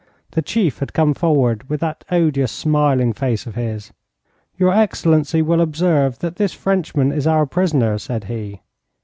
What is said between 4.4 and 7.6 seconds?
'Your excellency will observe that this Frenchman is our